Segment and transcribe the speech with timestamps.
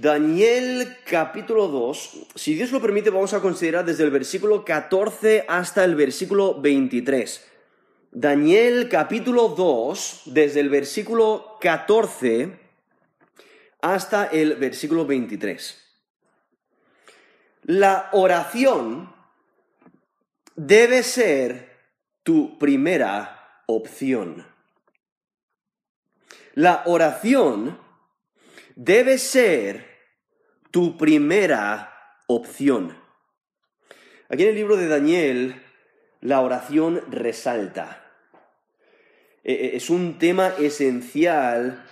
[0.00, 5.82] Daniel capítulo 2, si Dios lo permite, vamos a considerar desde el versículo 14 hasta
[5.82, 7.44] el versículo 23.
[8.12, 12.60] Daniel capítulo 2, desde el versículo 14
[13.82, 15.82] hasta el versículo 23.
[17.64, 19.12] La oración
[20.54, 21.76] debe ser
[22.22, 24.46] tu primera opción.
[26.54, 27.80] La oración
[28.76, 29.87] debe ser
[30.70, 31.94] tu primera
[32.26, 32.96] opción.
[34.28, 35.62] Aquí en el libro de Daniel,
[36.20, 38.04] la oración resalta.
[39.44, 41.84] E, e, es un tema esencial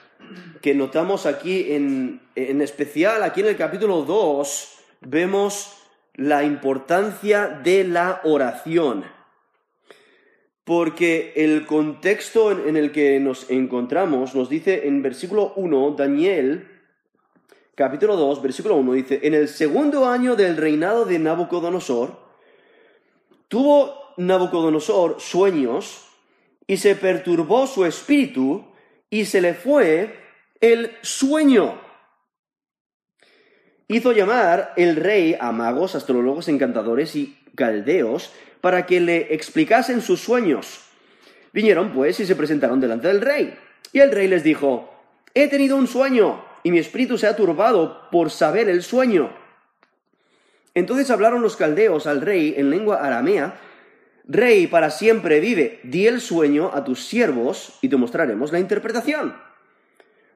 [0.61, 5.77] que notamos aquí, en, en especial aquí en el capítulo 2, vemos
[6.15, 9.05] la importancia de la oración.
[10.65, 16.76] Porque el contexto en el que nos encontramos nos dice en versículo 1, Daniel,
[17.77, 22.19] capítulo 2, versículo 1, dice, en el segundo año del reinado de Nabucodonosor,
[23.49, 26.09] tuvo Nabucodonosor sueños
[26.67, 28.65] y se perturbó su espíritu
[29.11, 30.19] y se le fue
[30.61, 31.79] el sueño.
[33.89, 40.21] Hizo llamar el rey a magos, astrólogos, encantadores y caldeos para que le explicasen sus
[40.21, 40.81] sueños.
[41.53, 43.55] Vinieron pues y se presentaron delante del rey.
[43.93, 44.91] Y el rey les dijo,
[45.35, 49.31] he tenido un sueño y mi espíritu se ha turbado por saber el sueño.
[50.75, 53.61] Entonces hablaron los caldeos al rey en lengua aramea,
[54.27, 59.37] Rey para siempre vive, di el sueño a tus siervos y te mostraremos la interpretación.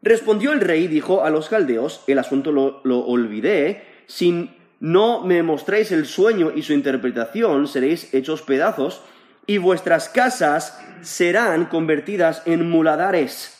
[0.02, 5.42] Respondió el rey y dijo a los caldeos, el asunto lo, olvidé, si no me
[5.42, 9.02] mostráis el sueño y su interpretación, seréis hechos pedazos,
[9.48, 13.59] y vuestras casas serán convertidas en muladares.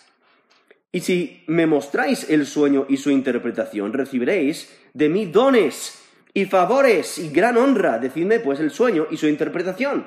[0.92, 6.02] Y si me mostráis el sueño y su interpretación, recibiréis de mí dones
[6.34, 7.98] y favores y gran honra.
[7.98, 10.06] Decidme pues el sueño y su interpretación.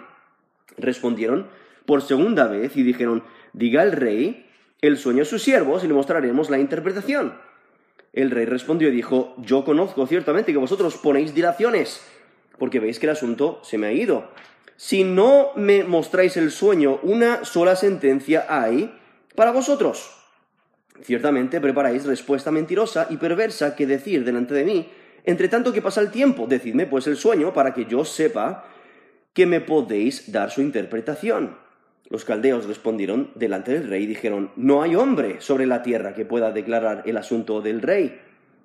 [0.77, 1.47] Respondieron
[1.85, 3.23] por segunda vez y dijeron,
[3.53, 4.49] diga el rey
[4.81, 7.33] el sueño a sus siervos y le mostraremos la interpretación.
[8.11, 12.05] El rey respondió y dijo, yo conozco ciertamente que vosotros ponéis dilaciones,
[12.59, 14.29] porque veis que el asunto se me ha ido.
[14.75, 18.93] Si no me mostráis el sueño, una sola sentencia hay
[19.35, 20.22] para vosotros.
[21.01, 24.89] Ciertamente preparáis respuesta mentirosa y perversa que decir delante de mí,
[25.25, 28.65] entre tanto que pasa el tiempo, decidme pues el sueño para que yo sepa
[29.33, 31.57] que me podéis dar su interpretación.
[32.09, 36.25] Los caldeos respondieron delante del rey y dijeron, no hay hombre sobre la tierra que
[36.25, 38.19] pueda declarar el asunto del rey.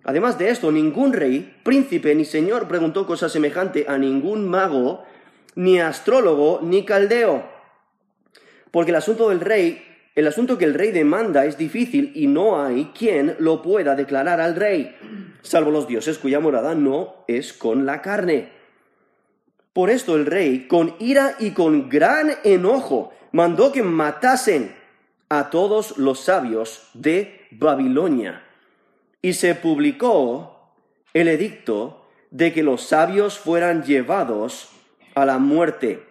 [0.05, 5.05] Además de esto, ningún rey, príncipe ni señor preguntó cosa semejante a ningún mago,
[5.55, 7.49] ni astrólogo, ni caldeo.
[8.71, 9.83] Porque el asunto del rey,
[10.19, 14.41] el asunto que el rey demanda es difícil y no hay quien lo pueda declarar
[14.41, 14.97] al rey,
[15.43, 18.49] salvo los dioses cuya morada no es con la carne.
[19.73, 24.75] Por esto el rey, con ira y con gran enojo, mandó que matasen
[25.29, 28.43] a todos los sabios de Babilonia.
[29.23, 30.73] Y se publicó
[31.15, 34.71] el edicto de que los sabios fueran llevados
[35.15, 36.03] a la muerte.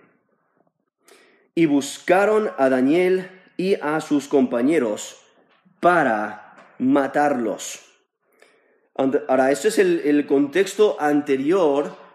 [1.55, 5.17] Y buscaron a Daniel y a sus compañeros
[5.79, 7.81] para matarlos.
[8.95, 12.07] Ahora, este es el, el contexto anterior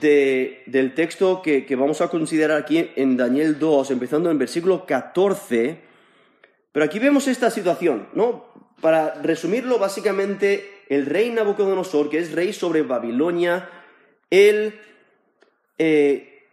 [0.00, 5.78] del texto que, vamos a considerar aquí en Daniel 2, empezando en versículo 14.
[6.72, 8.46] Pero aquí vemos esta situación, ¿no?
[8.80, 13.68] Para resumirlo, básicamente, el rey Nabucodonosor, que es rey sobre Babilonia,
[14.30, 14.80] él
[15.78, 16.46] eh,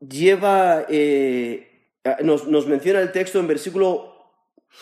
[0.00, 1.67] lleva, eh,
[2.22, 4.14] nos, nos menciona el texto en versículo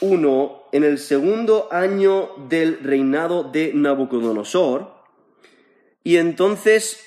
[0.01, 4.95] 1, en el segundo año del reinado de Nabucodonosor,
[6.05, 7.05] y entonces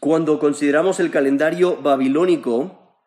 [0.00, 3.00] cuando consideramos el calendario babilónico,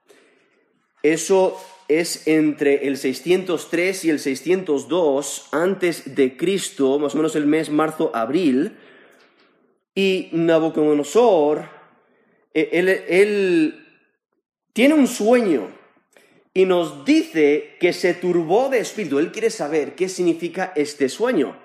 [1.04, 1.58] eso
[1.88, 7.70] es entre el 603 y el 602 antes de Cristo, más o menos el mes
[7.70, 8.78] marzo-abril,
[9.96, 11.70] y Nabucodonosor,
[12.54, 12.70] eh,
[13.10, 13.89] él
[14.80, 15.68] tiene un sueño
[16.54, 19.20] y nos dice que se turbó de espíritu.
[19.20, 21.58] Él quiere saber qué significa este sueño.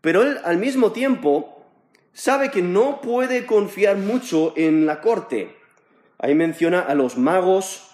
[0.00, 1.66] Pero él al mismo tiempo
[2.14, 5.54] sabe que no puede confiar mucho en la corte.
[6.16, 7.90] Ahí menciona a los magos,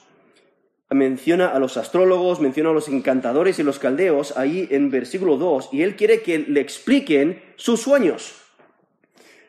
[0.91, 5.71] menciona a los astrólogos, menciona a los encantadores y los caldeos, ahí en versículo 2,
[5.73, 8.37] y él quiere que le expliquen sus sueños.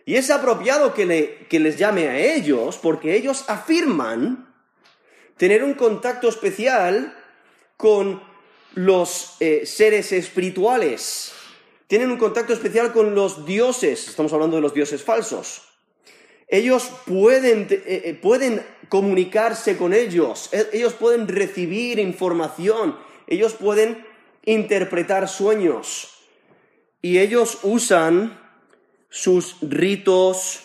[0.05, 1.05] Y es apropiado que,
[1.51, 4.51] les llame a ellos porque ellos afirman
[5.37, 7.15] tener un contacto especial
[7.77, 8.21] con
[8.75, 11.33] los eh, seres espirituales
[11.93, 15.61] tienen un contacto especial con los dioses, estamos hablando de los dioses falsos.
[16.47, 22.97] Ellos pueden, eh, eh, pueden comunicarse con ellos, e, ellos pueden recibir información,
[23.27, 24.05] ellos pueden
[24.43, 26.09] interpretar sueños.
[26.99, 28.39] Y ellos usan
[29.09, 30.61] sus ritos,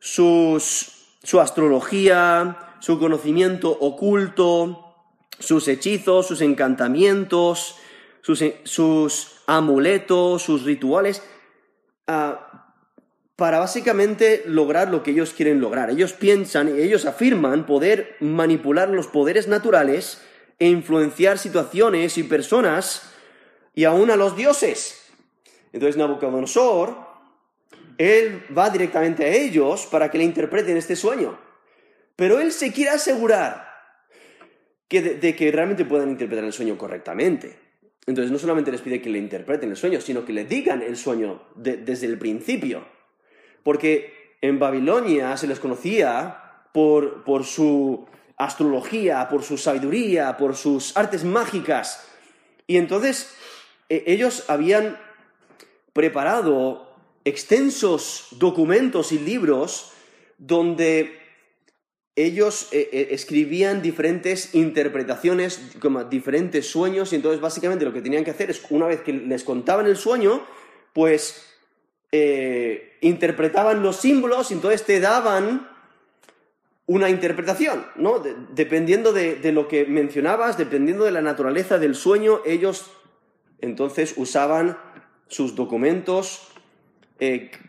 [0.00, 4.96] sus, su astrología, su conocimiento oculto,
[5.38, 7.76] sus hechizos, sus encantamientos,
[8.22, 11.22] sus, amuletos, sus rituales,
[12.08, 12.74] ah,
[13.36, 15.90] para básicamente lograr lo que ellos quieren lograr.
[15.90, 20.20] Ellos piensan, ellos afirman poder manipular los poderes naturales
[20.58, 23.12] e influenciar situaciones y personas
[23.76, 25.08] y aún a los dioses.
[25.72, 26.96] Entonces Nabucodonosor,
[27.96, 31.51] él va directamente a ellos para que le interpreten este sueño.
[32.16, 33.72] Pero él se quiere asegurar
[35.00, 37.58] de, que realmente puedan interpretar el sueño correctamente.
[38.06, 40.96] Entonces no solamente les pide que le interpreten el sueño, sino que le digan el
[40.96, 42.84] sueño desde el principio.
[43.62, 48.06] Porque en Babilonia se les conocía por, por su
[48.36, 52.08] astrología, por su sabiduría, por sus artes mágicas.
[52.66, 53.34] Y entonces
[53.88, 54.98] e, ellos habían
[55.92, 56.92] preparado
[57.24, 59.92] extensos documentos y libros
[60.38, 61.21] donde
[62.14, 68.24] ellos eh, eh, escribían diferentes interpretaciones, como diferentes sueños, y entonces básicamente lo que tenían
[68.24, 70.42] que hacer es, una vez que les contaban el sueño,
[70.92, 71.46] pues
[72.10, 75.70] eh, interpretaban los símbolos y entonces te daban
[76.84, 78.22] una interpretación, ¿no?
[78.50, 82.90] dependiendo de, de, lo que mencionabas, dependiendo de la naturaleza del sueño, ellos
[83.60, 84.76] entonces usaban
[85.28, 86.48] sus documentos,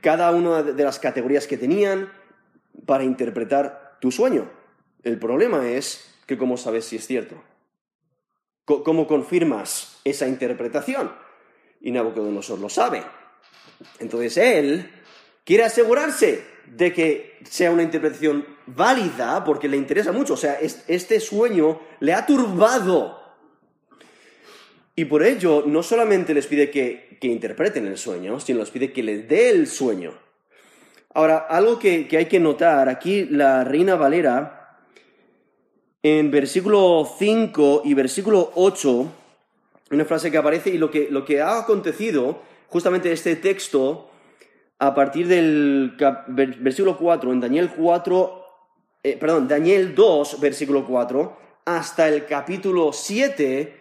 [0.01, 2.11] cada una de las categorías que tenían,
[2.85, 4.51] para interpretar tu sueño.
[5.01, 7.41] El problema es que cómo sabes si es cierto.
[8.65, 11.09] ¿Cómo confirmas esa interpretación?
[11.79, 13.01] Y Nabucodonosor lo sabe.
[13.99, 14.91] Entonces él
[15.45, 20.33] quiere asegurarse de que sea una interpretación válida porque le interesa mucho.
[20.33, 23.21] O sea, este sueño le ha turbado.
[24.97, 28.91] Y por ello no solamente les pide que, que interpreten el sueño, sino les pide
[28.91, 30.22] que le dé el sueño.
[31.15, 34.79] Ahora, algo que, hay que notar, aquí la Reina Valera,
[36.01, 39.11] en versículo 5 y versículo 8,
[39.91, 44.09] una frase que aparece y lo que, lo que ha acontecido, justamente este texto,
[44.79, 45.95] a partir del
[46.27, 48.45] versículo 4, en Daniel 4,
[49.03, 53.77] eh, perdón, Daniel 2, versículo 4, hasta el capítulo 7,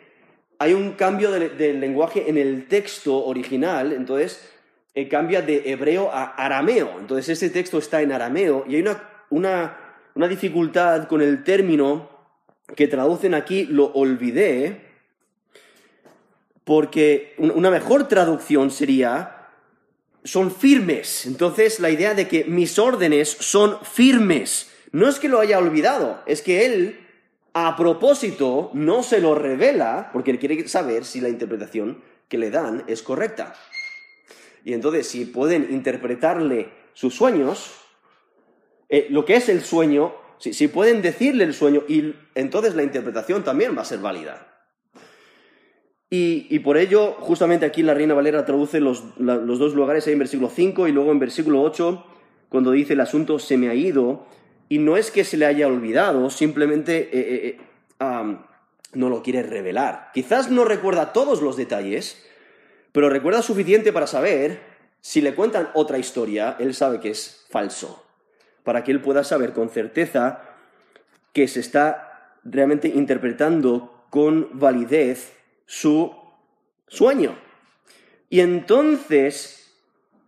[0.59, 4.52] hay un cambio de lenguaje en el texto original, entonces
[4.95, 6.99] eh, cambia de hebreo a arameo.
[6.99, 8.83] Entonces ese texto está en arameo y hay
[9.31, 9.79] una,
[10.15, 12.11] una, dificultad con el término
[12.77, 14.93] que traducen aquí, lo olvidé,
[16.65, 19.49] porque una mejor traducción sería,
[20.25, 21.25] son firmes.
[21.27, 24.71] Entonces la idea de que mis órdenes son firmes.
[24.93, 27.01] No es que lo haya olvidado, es que él
[27.55, 32.85] a propósito no se lo revela porque quiere saber si la interpretación que le dan
[32.87, 33.55] es correcta.
[34.65, 37.73] Y entonces, si pueden interpretarle sus sueños,
[38.89, 43.45] eh, lo que es el sueño, si, pueden decirle el sueño, y entonces la interpretación
[43.45, 44.49] también va a ser válida.
[46.15, 50.51] Y, por ello, justamente aquí la Reina Valera traduce los, dos lugares ahí en versículo
[50.51, 52.05] 5 y luego en versículo 8,
[52.51, 54.27] cuando dice el asunto se me ha ido,
[54.69, 58.37] y no es que se le haya olvidado, simplemente eh, eh,
[58.93, 60.11] no lo quiere revelar.
[60.13, 62.23] Quizás no recuerda todos los detalles,
[62.93, 64.61] pero recuerda suficiente para saber,
[65.01, 68.07] si le cuentan otra historia, él sabe que es falso,
[68.63, 70.43] para que él pueda saber con certeza
[71.33, 75.33] que se está realmente interpretando con validez
[75.67, 76.15] su
[76.87, 77.37] sueño.
[78.29, 79.73] Y entonces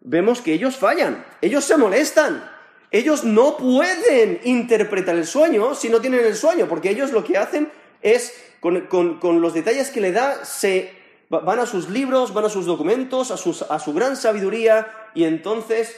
[0.00, 2.50] vemos que ellos fallan, ellos se molestan,
[2.90, 7.36] ellos no pueden interpretar el sueño si no tienen el sueño, porque ellos lo que
[7.36, 7.70] hacen
[8.02, 11.03] es, con, los detalles que le da, se
[11.40, 15.96] van a sus libros, van a sus documentos, a, su gran sabiduría y entonces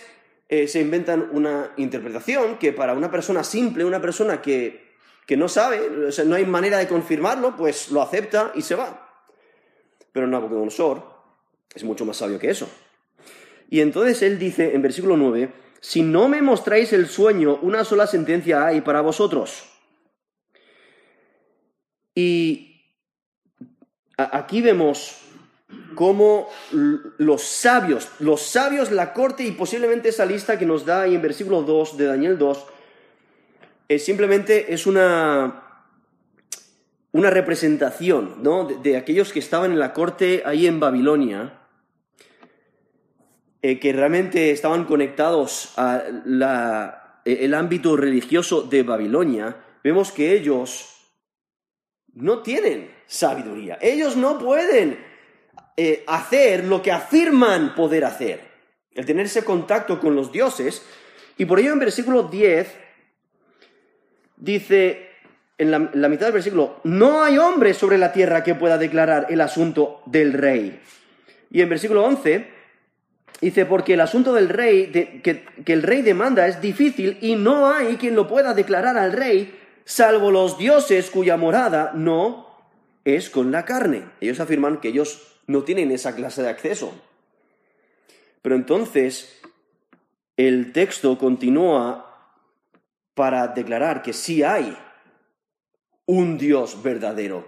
[0.49, 4.95] eh, se inventan una interpretación que para una persona simple, una persona que,
[5.31, 5.91] no sabe,
[6.25, 9.25] no hay manera de confirmarlo, pues lo acepta y se va.
[10.13, 11.03] Pero Nabucodonosor
[11.75, 12.69] es mucho más sabio que eso.
[13.69, 18.07] Y entonces él dice en versículo 9, si no me mostráis el sueño, una sola
[18.07, 19.65] sentencia hay para vosotros.
[22.15, 22.77] Y
[24.17, 25.26] aquí vemos
[25.95, 31.15] cómo los sabios, los sabios, la corte y posiblemente esa lista que nos da ahí
[31.15, 32.67] en versículo 2 de Daniel 2,
[33.89, 35.83] es simplemente es una,
[37.13, 38.65] una representación ¿no?
[38.65, 41.61] de, aquellos que estaban en la corte ahí en Babilonia,
[43.63, 46.45] eh, que realmente estaban conectados al
[47.55, 50.93] ámbito religioso de Babilonia, vemos que ellos
[52.15, 53.79] no tienen sabiduría.
[53.81, 55.16] Ellos no pueden
[55.79, 58.41] eh, hacer lo que afirman poder hacer,
[58.95, 60.83] el tener ese contacto con los dioses.
[61.37, 62.67] Y por ello en versículo 10
[64.39, 65.11] dice,
[65.59, 69.43] en la, mitad del versículo, no hay hombre sobre la tierra que pueda declarar el
[69.43, 70.81] asunto del rey.
[71.51, 72.49] Y en versículo 11
[73.43, 74.87] dice, porque el asunto del rey,
[75.23, 79.13] que, que el rey demanda es difícil y no hay quien lo pueda declarar al
[79.13, 82.47] rey, salvo los dioses cuya morada no
[83.05, 84.05] es con la carne.
[84.23, 86.95] Ellos afirman que ellos no tienen esa clase de acceso.
[88.43, 89.41] Pero entonces
[90.37, 92.07] el texto continúa
[93.15, 94.77] para declarar que sí hay
[96.05, 97.47] un Dios verdadero,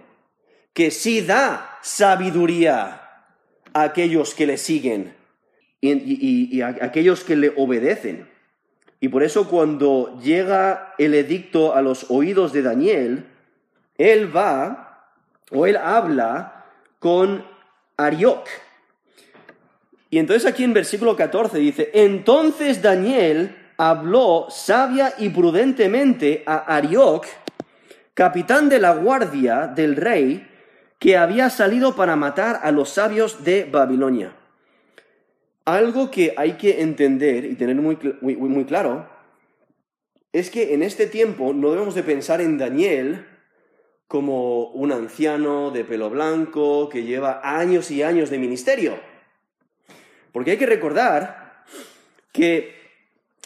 [0.73, 3.01] que sí da sabiduría
[3.73, 5.13] a aquellos que le siguen
[5.81, 8.27] y, a aquellos que le obedecen.
[8.99, 13.27] Y por eso cuando llega el edicto a los oídos de Daniel,
[13.97, 15.13] él va
[15.51, 16.65] o él habla
[16.99, 17.45] con
[18.05, 18.47] Arioc.
[20.09, 27.25] Y entonces aquí en versículo 14 dice, entonces Daniel habló sabia y prudentemente a Arioc,
[28.13, 30.45] capitán de la guardia del rey,
[30.97, 34.33] que había salido para matar a los sabios de Babilonia.
[35.63, 39.07] Algo que hay que entender y tener muy, muy, claro
[40.33, 43.25] es que en este tiempo no debemos de pensar en Daniel
[44.09, 48.99] como un anciano de pelo blanco que lleva años y años de ministerio.
[50.31, 51.63] Porque hay que recordar
[52.31, 52.73] que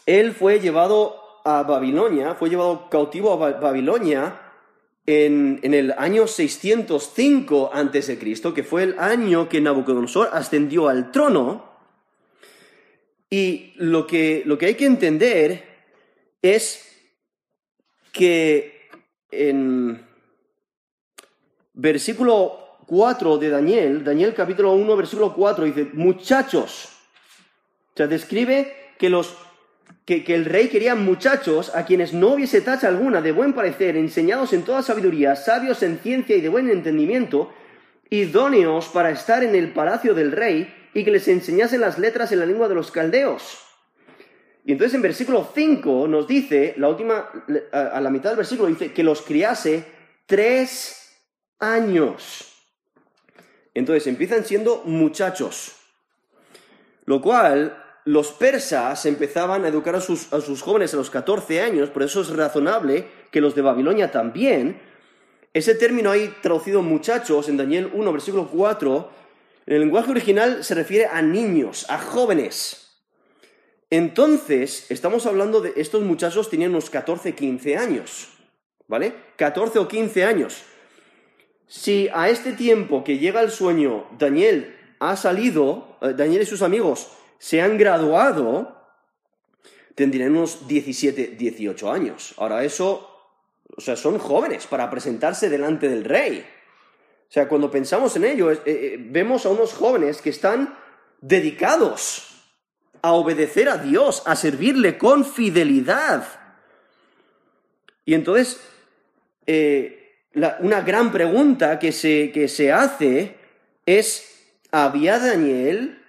[0.06, 4.40] él fue llevado a Babilonia, fue llevado cautivo a Babilonia
[5.06, 8.18] en, en, el año 605 a.C.,
[8.56, 11.74] que fue el año que Nabucodonosor ascendió al trono,
[13.30, 15.66] y lo que, lo que hay que entender
[16.42, 16.90] es
[18.14, 18.88] que
[19.30, 20.13] en
[21.74, 26.90] versículo 4 de Daniel, Daniel capítulo 1, versículo 4, dice, muchachos,
[27.94, 29.36] o sea, describe que, los,
[30.06, 34.54] que, el rey quería muchachos a quienes no hubiese tacha alguna, de buen parecer, enseñados
[34.54, 37.52] en toda sabiduría, sabios en ciencia y de buen entendimiento,
[38.10, 42.40] idóneos para estar en el palacio del rey, y que les enseñasen las letras en
[42.40, 43.60] la lengua de los caldeos.
[44.66, 47.30] Y entonces en versículo 5 nos dice, la última,
[47.72, 49.86] a la mitad del versículo dice, que los criase
[50.26, 51.03] tres
[51.64, 52.54] años.
[53.74, 55.74] Entonces empiezan siendo muchachos,
[57.06, 61.62] lo cual los persas empezaban a educar a sus, a sus jóvenes a los 14
[61.62, 64.80] años, por eso es razonable que los de Babilonia también.
[65.54, 69.10] Ese término ahí traducido muchachos en Daniel 1, versículo 4,
[69.66, 72.84] en el lenguaje original se refiere a niños, a jóvenes.
[73.90, 78.28] Entonces, estamos hablando de estos muchachos tenían unos 14, 15 años,
[78.88, 79.14] ¿vale?
[79.38, 80.64] 14 o 15 años.
[81.68, 86.62] Si a este tiempo que llega el sueño Daniel ha salido, eh, Daniel y sus
[86.62, 88.84] amigos se han graduado,
[89.96, 92.34] tendrían unos 17, 18 años.
[92.38, 93.10] Ahora eso,
[93.76, 96.46] o sea, son jóvenes para presentarse delante del rey.
[97.30, 100.78] O sea, cuando pensamos en ello, eh, eh, vemos a unos jóvenes que están
[101.20, 102.34] dedicados
[103.02, 106.26] a obedecer a Dios, a servirle con fidelidad.
[108.06, 108.62] Y entonces,
[109.46, 110.03] eh,
[110.36, 113.36] una gran pregunta que se, que se hace
[113.86, 116.00] es, ¿había Daniel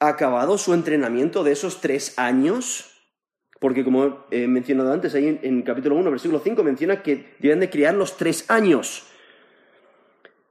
[0.00, 2.92] acabado su entrenamiento de esos tres años?
[3.60, 7.60] Porque como he mencionado antes, ahí en, en capítulo 1, versículo 5, menciona que deben
[7.60, 9.04] de criar los tres años.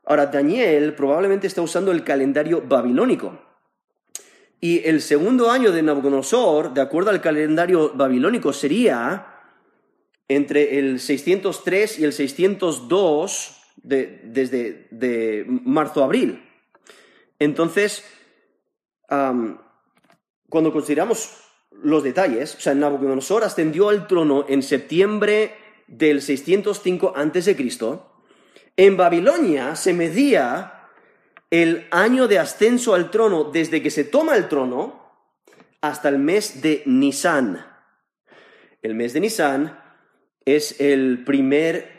[0.06, 3.40] Ahora, Daniel probablemente está usando el calendario babilónico.
[4.60, 9.37] Y el segundo año de Nabucodonosor, de acuerdo al calendario babilónico, sería
[10.28, 16.44] entre el 603 y el 602 desde de marzo a abril.
[17.40, 18.04] Entonces,
[19.08, 21.38] cuando consideramos
[21.72, 25.56] los detalles, o sea, Nabucodonosor ascendió al trono en septiembre
[25.88, 27.56] del 605 a.C.,
[28.76, 30.90] en Babilonia se medía
[31.50, 35.08] el año de ascenso al trono desde que se toma el trono
[35.82, 37.66] hasta el mes de Nisan.
[38.82, 39.87] El mes de Nisan
[40.48, 41.90] es el primer,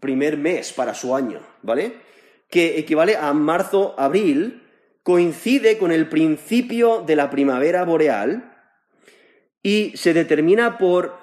[0.00, 1.92] primer mes para su año, ¿vale?
[2.48, 4.62] Que equivale a marzo-abril,
[5.02, 8.56] coincide con el principio de la primavera boreal
[9.62, 11.18] y se determina por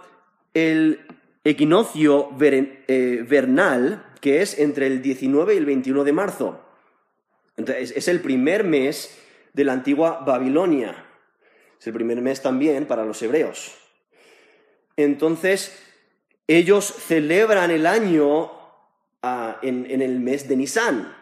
[0.53, 0.99] el
[1.43, 6.61] equinoccio eh, vernal que es entre el 19 y el 21 de marzo.
[7.55, 9.17] Entonces, es el primer mes
[9.53, 11.05] de la antigua Babilonia.
[11.79, 13.75] Es el primer mes también para los hebreos.
[14.95, 15.86] Entonces,
[16.47, 18.51] ellos celebran el año
[19.21, 21.15] ah, en, el mes de Nisan.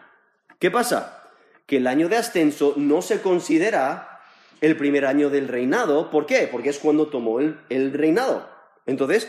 [0.58, 1.30] ¿Qué pasa?
[1.66, 4.20] Que el año de ascenso no se considera
[4.60, 6.10] el primer año del reinado.
[6.10, 6.48] ¿Por qué?
[6.50, 8.48] Porque es cuando tomó el, reinado.
[8.86, 9.28] Entonces,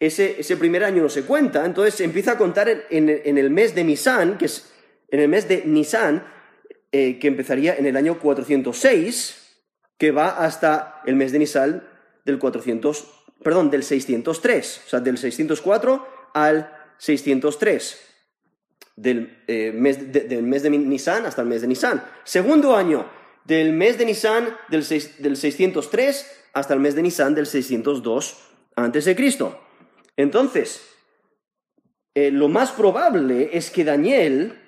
[0.00, 1.64] ese, primer año no se cuenta.
[1.66, 3.08] Entonces se empieza a contar en
[3.38, 4.72] el mes de Nisan, que es
[5.10, 6.24] en el mes de Nisan,
[6.92, 9.58] eh, que empezaría en el año 406,
[9.98, 11.86] que va hasta el mes de Nisan
[12.24, 18.04] del 400 perdón, del 603, o sea, del 604 al 603,
[18.96, 22.04] del, eh, mes, de, del mes de hasta el mes de Nisan.
[22.24, 23.08] Segundo año,
[23.44, 24.86] del mes de Nisan del,
[25.18, 28.36] del 603 hasta el mes de Nisan del 602
[28.76, 29.60] antes de Cristo.
[30.16, 30.82] Entonces,
[32.14, 34.58] eh, lo más probable es que Daniel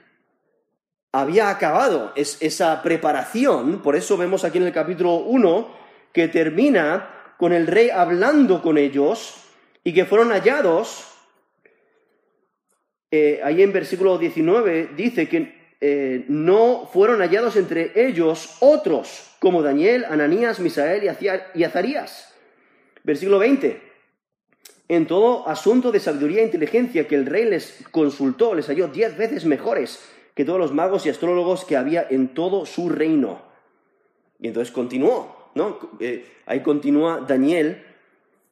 [1.12, 5.74] había acabado esa preparación, por eso vemos aquí en el capítulo 1
[6.12, 9.34] que termina con el rey hablando con ellos
[9.82, 11.06] y que fueron hallados.
[13.10, 19.62] Eh, ahí en versículo 19 dice que eh, no fueron hallados entre ellos otros como
[19.62, 21.10] Daniel, Ananías, Misael
[21.54, 22.34] y Azarías.
[23.04, 23.80] Versículo 20.
[24.88, 29.16] En todo asunto de sabiduría e inteligencia que el rey les consultó, les halló diez
[29.16, 30.04] veces mejores
[30.34, 33.40] que todos los magos y astrólogos que había en todo su reino.
[34.38, 35.39] Y entonces continuó.
[35.54, 35.78] ¿No?
[36.00, 37.84] Eh, ahí continúa Daniel.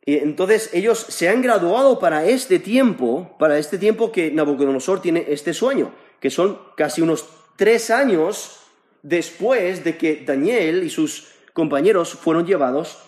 [0.04, 5.26] Y entonces ellos se han graduado para este tiempo, para este tiempo que Nabucodonosor tiene
[5.28, 8.60] este sueño, que son casi unos tres años
[9.02, 12.98] después de que Daniel y sus compañeros fueron llevados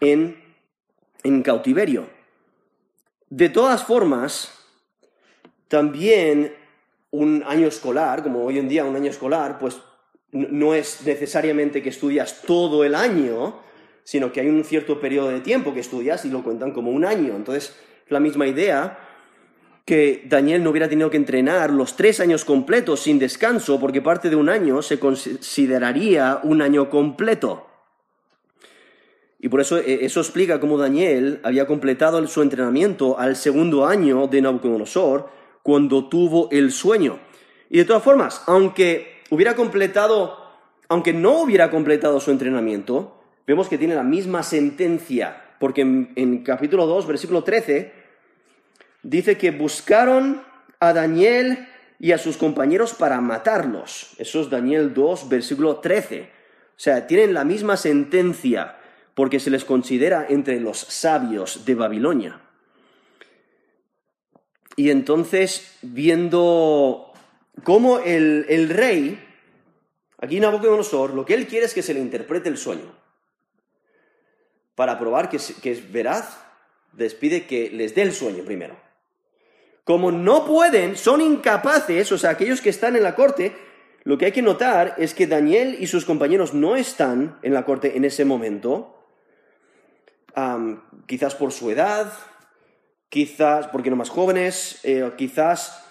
[0.00, 0.42] en,
[1.22, 2.08] en cautiverio.
[3.28, 4.54] De todas formas,
[5.68, 6.54] también
[7.10, 9.76] un año escolar, como hoy en día un año escolar, pues
[10.32, 13.60] no es necesariamente que estudias todo el año,
[14.04, 17.04] sino que hay un cierto periodo de tiempo que estudias y lo cuentan como un
[17.04, 17.34] año.
[17.36, 17.76] Entonces,
[18.08, 18.98] la misma idea
[19.84, 24.28] que Daniel no hubiera tenido que entrenar los tres años completos sin descanso, porque parte
[24.28, 27.66] de un año se consideraría un año completo.
[29.38, 34.26] Y por eso eh, eso explica cómo Daniel había completado su entrenamiento al segundo año
[34.26, 35.30] de Nabucodonosor
[35.62, 37.18] cuando tuvo el sueño.
[37.70, 40.38] Y de todas formas, aunque hubiera completado,
[40.88, 46.86] aunque no hubiera completado su entrenamiento, vemos que tiene la misma sentencia, porque en, capítulo
[46.86, 47.92] 2, versículo 13,
[49.02, 50.42] dice que buscaron
[50.80, 51.66] a Daniel
[51.98, 54.14] y a sus compañeros para matarlos.
[54.18, 56.22] Eso es Daniel 2, versículo 13.
[56.22, 58.76] O sea, tienen la misma sentencia
[59.14, 62.40] porque se les considera entre los sabios de Babilonia.
[64.76, 67.07] Y entonces, viendo
[67.64, 69.18] cómo el, rey,
[70.18, 72.94] aquí Nabucodonosor, lo que él quiere es que se le interprete el sueño.
[74.74, 76.38] Para probar que es, que es veraz,
[76.96, 78.76] les pide que les dé el sueño primero.
[79.84, 83.56] Como no pueden, son incapaces, o sea, aquellos que están en la corte,
[84.04, 87.64] lo que hay que notar es que Daniel y sus compañeros no están en la
[87.64, 88.94] corte en ese momento,
[91.06, 92.12] quizás por su edad,
[93.08, 95.87] quizás porque no más jóvenes, eh, quizás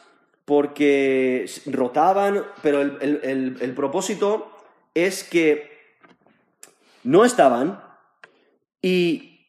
[0.48, 4.50] porque rotaban, pero el, propósito
[4.94, 5.98] es que
[7.04, 7.84] no estaban
[8.82, 9.42] y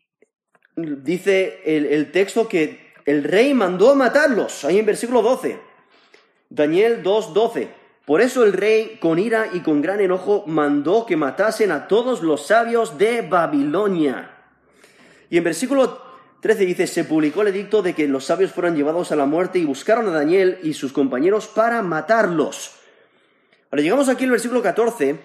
[0.74, 5.60] dice el, texto que el rey mandó matarlos, ahí en versículo 12,
[6.50, 7.68] Daniel 2.12.
[8.04, 12.22] Por eso el rey, con ira y con gran enojo, mandó que matasen a todos
[12.22, 14.34] los sabios de Babilonia.
[15.30, 16.07] Y en versículo
[16.40, 19.58] 13 dice, se publicó el edicto de que los sabios fueran llevados a la muerte
[19.58, 22.76] y buscaron a Daniel y sus compañeros para matarlos.
[23.70, 25.18] Ahora llegamos aquí al versículo 14,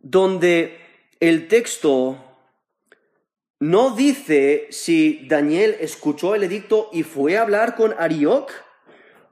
[0.00, 0.80] donde
[1.20, 2.18] el texto
[3.60, 8.50] no dice si Daniel escuchó el edicto y fue a hablar con Arioc,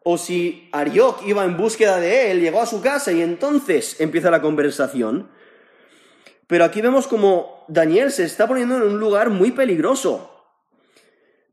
[0.04, 4.30] o si Arioc iba en búsqueda de él, llegó a su casa y entonces empieza
[4.30, 5.28] la conversación.
[6.46, 10.35] Pero aquí vemos como Daniel se está poniendo en un lugar muy peligroso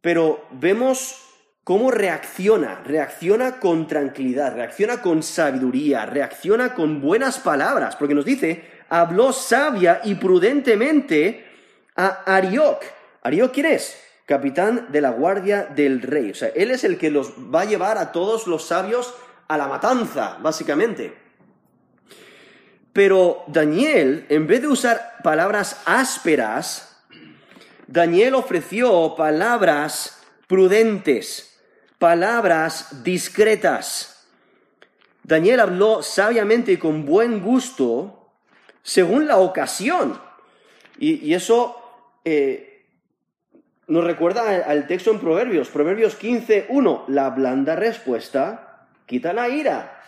[0.04, 1.16] pero vemos
[1.63, 8.66] cómo reacciona, reacciona con tranquilidad, reacciona con sabiduría, reacciona con buenas palabras, porque nos dice,
[8.89, 11.46] habló sabia y prudentemente
[11.96, 12.84] a Arioc.
[13.22, 13.98] ¿Arioc quién es?
[14.26, 16.32] Capitán de la guardia del rey.
[16.32, 19.16] O sea, él es el que los va a llevar a todos los sabios
[19.48, 21.13] a la matanza, básicamente.
[22.92, 26.92] Pero Daniel, en vez de usar palabras ásperas,
[27.93, 31.60] Daniel ofreció palabras prudentes,
[31.99, 34.27] palabras discretas.
[35.21, 38.32] Daniel habló sabiamente y con buen gusto
[38.82, 40.19] según la ocasión.
[40.97, 41.77] Y, eso
[42.25, 42.88] eh,
[43.86, 50.01] nos recuerda al texto en Proverbios, Proverbios 15, 1, la blanda respuesta quita la ira,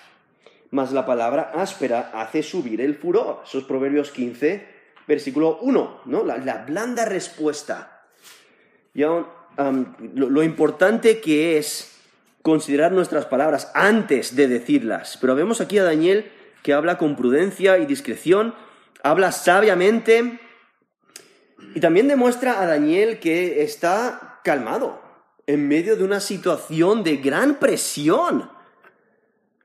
[0.71, 3.43] mas la palabra áspera hace subir el furor.
[3.45, 4.75] Eso es Proverbios 15,
[5.08, 6.24] versículo 1, ¿no?
[6.24, 8.06] La, blanda respuesta.
[8.94, 11.96] Lo importante que es
[12.41, 15.18] considerar nuestras palabras antes de decirlas.
[15.20, 18.56] Pero vemos aquí a Daniel que habla con prudencia y discreción,
[19.04, 20.39] habla sabiamente
[21.74, 25.02] y también demuestra a Daniel que está calmado
[25.48, 28.50] en medio de una situación de gran presión,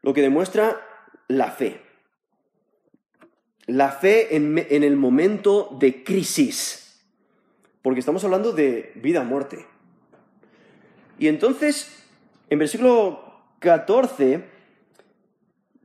[0.02, 0.80] lo que demuestra
[1.28, 1.82] la fe.
[3.66, 7.00] La fe en, el momento de crisis,
[7.82, 9.66] porque estamos hablando de vida muerte.
[11.18, 12.00] Y entonces
[12.50, 13.22] en versículo
[13.60, 14.42] 14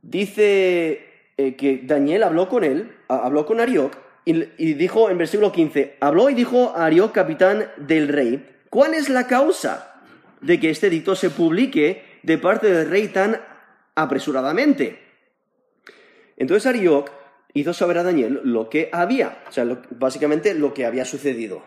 [0.02, 3.96] dice eh, que Daniel habló con él, habló con Arioc,
[4.28, 9.08] y, dijo en versículo 15, habló y dijo a Arioc, capitán del rey, ¿cuál es
[9.08, 10.02] la causa
[10.40, 13.40] de que este edicto se publique de parte del rey tan
[13.94, 14.98] apresuradamente?
[16.36, 17.08] Entonces Arioc
[17.60, 21.62] hizo saber a Daniel lo que había, o sea, básicamente lo que había sucedido.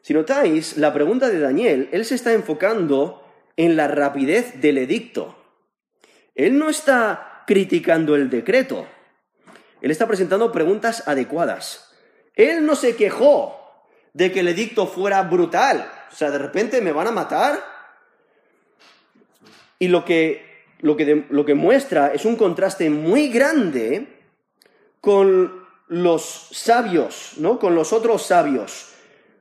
[0.00, 3.22] Si notáis, la pregunta de Daniel, él se está enfocando
[3.56, 5.36] en la rapidez del edicto.
[6.34, 8.86] Él no está criticando el decreto,
[9.82, 11.92] él está presentando preguntas adecuadas.
[12.34, 16.92] Él no se quejó de que el edicto fuera brutal, o sea, de repente me
[16.92, 17.62] van a matar.
[19.78, 24.17] Y lo que, lo que, lo que muestra es un contraste muy grande
[25.08, 27.58] con los sabios, ¿no?
[27.58, 28.90] Con los otros sabios,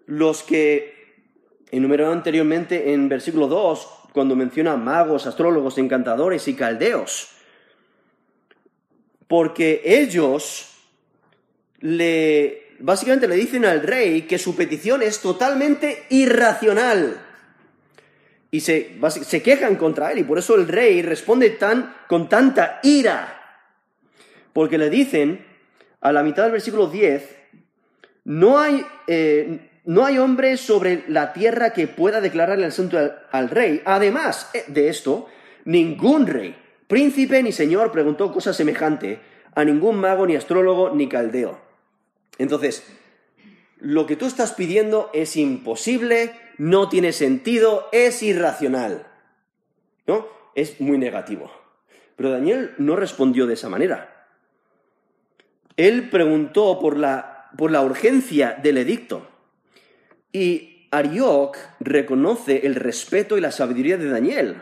[0.06, 1.26] los que
[1.72, 7.32] enumeró anteriormente en versículo 2, cuando menciona magos, astrólogos, encantadores y caldeos.
[9.28, 10.70] Porque ellos
[11.82, 17.22] le, básicamente le dicen al rey que su petición es totalmente irracional.
[18.52, 22.80] Y se, se quejan contra él y por eso el rey responde tan, con tanta
[22.84, 23.34] ira.
[24.54, 25.46] Porque le dicen,
[26.02, 27.36] a la mitad del versículo 10,
[28.26, 33.00] no hay, eh, no hay hombre sobre la tierra que pueda declararle el asunto
[33.32, 33.82] al, rey.
[33.86, 35.28] Además eh, de esto,
[35.66, 36.56] ningún rey,
[36.88, 39.20] príncipe ni señor preguntó cosa semejante
[39.56, 41.60] a ningún mago, ni astrólogo, ni caldeo.
[42.38, 42.86] Entonces,
[43.80, 49.08] lo que tú estás pidiendo es imposible, no tiene sentido, es irracional.
[50.06, 50.28] ¿No?
[50.54, 51.52] Es muy negativo.
[52.16, 54.17] Pero Daniel no respondió de esa manera.
[55.78, 59.28] Él preguntó por la, por la urgencia del edicto.
[60.34, 64.58] Y Arioc reconoce el respeto y la sabiduría de Daniel.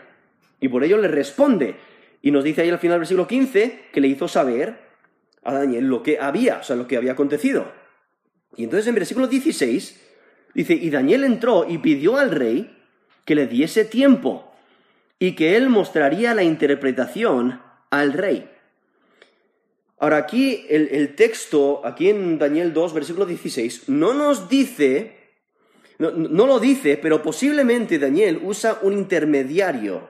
[0.60, 1.76] Y por ello le responde.
[2.22, 4.86] Y nos dice ahí al final del versículo 15 que le hizo saber
[5.42, 7.72] a Daniel lo que había, o sea, lo que había acontecido.
[8.56, 10.02] Y entonces en versículo 16
[10.54, 12.76] dice, y Daniel entró y pidió al rey
[13.24, 14.52] que le diese tiempo
[15.18, 18.50] y que él mostraría la interpretación al rey.
[19.98, 25.16] Ahora aquí el, texto, aquí en Daniel 2, versículo 16, no nos dice
[25.98, 30.08] no, lo dice, pero posiblemente Daniel usa un intermediario,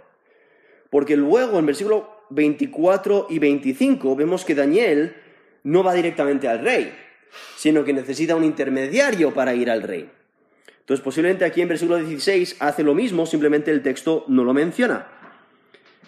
[0.91, 5.15] porque luego en versículo 24 y 25 vemos que Daniel
[5.63, 6.93] no va directamente al rey,
[7.57, 10.11] sino que necesita un intermediario para ir al rey.
[10.81, 15.07] Entonces posiblemente aquí en versículo 16 hace lo mismo, simplemente el texto no lo menciona.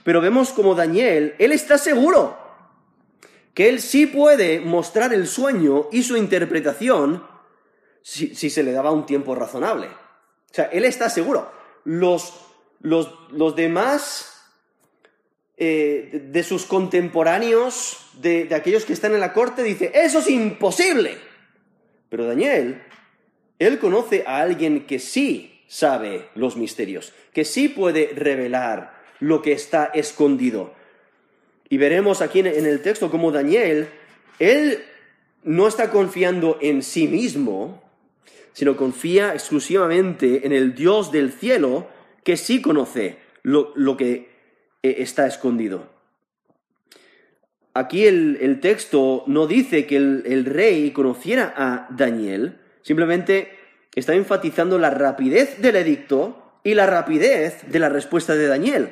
[0.03, 2.48] Pero vemos como Daniel, él está seguro
[3.59, 7.27] que él sí puede mostrar el sueño y su interpretación
[8.03, 9.89] si, se le daba un tiempo razonable.
[9.89, 11.51] O sea, él está seguro.
[11.83, 12.35] Los,
[12.79, 14.45] los, demás
[15.57, 20.31] eh, de, sus contemporáneos, de, de aquellos que están en la corte, dice, eso es
[20.31, 21.19] imposible.
[22.11, 22.81] Pero Daniel,
[23.59, 29.51] él conoce a alguien que sí sabe los misterios, que sí puede revelar lo que
[29.51, 30.78] está escondido.
[31.69, 33.89] Y veremos aquí en el texto como Daniel,
[34.39, 34.83] él
[35.45, 37.83] no está confiando en sí mismo,
[38.53, 41.89] sino confía exclusivamente en el Dios del cielo
[42.25, 44.29] que sí conoce lo, que
[44.83, 45.89] eh, está escondido.
[47.73, 53.53] Aquí el, texto no dice que el, el rey conociera a Daniel, simplemente
[53.95, 58.91] está enfatizando la rapidez del edicto y la rapidez de la respuesta de Daniel.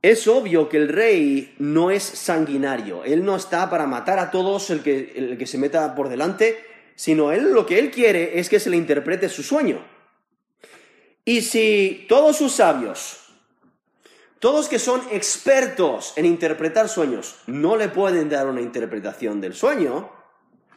[0.00, 4.70] Es obvio que el rey no es sanguinario, él no está para matar a todos
[4.70, 8.48] el que, el que se meta por delante, sino él lo que él quiere es
[8.48, 9.84] que se le interprete su sueño.
[11.24, 13.28] Y si todos sus sabios
[14.38, 20.10] todos que son expertos en interpretar sueños no le pueden dar una interpretación del sueño,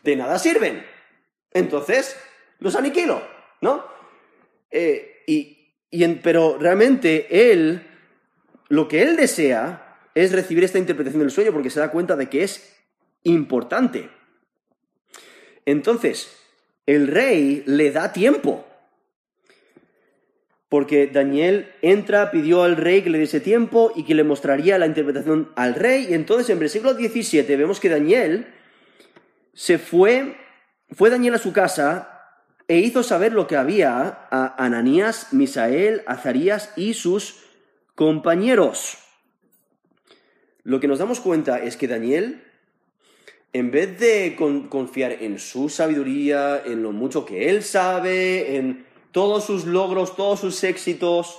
[0.04, 0.84] de nada sirven.
[1.52, 2.18] Entonces,
[2.60, 3.22] los aniquilo,
[3.62, 3.86] ¿no?
[4.72, 5.58] Eh, y,
[6.24, 7.91] pero realmente él,
[8.72, 12.30] lo que él desea es recibir esta interpretación del sueño porque se da cuenta de
[12.30, 12.74] que es
[13.24, 14.10] importante.
[15.66, 16.38] Entonces,
[16.86, 18.66] el rey le da tiempo.
[20.70, 24.88] Porque Daniel entra, pidió al rey que le diese tiempo y que le mostraría la
[24.88, 26.08] interpretación al rey.
[26.10, 28.48] Y entonces en versículo 17 vemos que Daniel
[29.54, 30.38] se fue,
[30.92, 36.72] fue Daniel a su casa e hizo saber lo que había a Ananías, Misael, Azarías
[36.78, 37.51] y sus
[38.02, 38.98] compañeros.
[40.64, 42.42] Lo que nos damos cuenta es que Daniel
[43.54, 49.46] en vez de confiar en su sabiduría, en lo mucho que él sabe, en todos
[49.46, 51.38] sus logros, todos sus éxitos,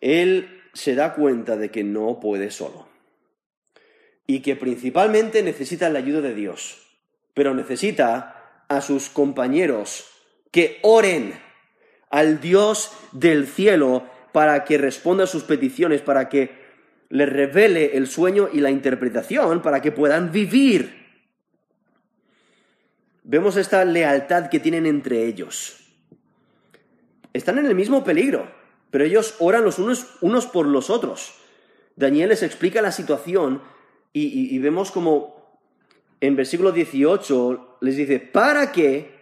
[0.00, 2.86] él se da cuenta de que no puede solo.
[4.28, 6.78] Y que principalmente necesita la ayuda de Dios,
[7.34, 10.06] pero necesita a sus compañeros
[10.52, 11.34] que oren
[12.08, 16.60] al Dios del cielo para que responda a sus peticiones, para que
[17.10, 21.00] les revele el sueño y la interpretación para que puedan vivir.
[23.24, 25.76] Vemos esta lealtad que tienen entre ellos.
[27.32, 28.48] Están en el mismo peligro,
[28.90, 31.34] pero ellos oran los unos, unos por los otros.
[31.96, 33.62] Daniel les explica la situación
[34.12, 35.60] y, vemos como
[36.20, 39.20] en versículo 18 les dice, para que